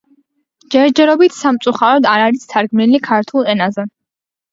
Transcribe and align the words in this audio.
ჯერჯერობით 0.75 1.35
სამწუხაროდ 1.39 2.07
არ 2.13 2.21
არის 2.29 2.47
თარგმნილი 2.53 3.03
ქართულ 3.09 3.47
ენაზე. 3.55 3.87